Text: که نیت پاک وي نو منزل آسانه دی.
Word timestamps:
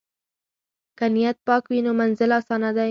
که 0.97 1.05
نیت 1.13 1.37
پاک 1.47 1.63
وي 1.69 1.79
نو 1.85 1.91
منزل 1.99 2.29
آسانه 2.39 2.69
دی. 2.75 2.79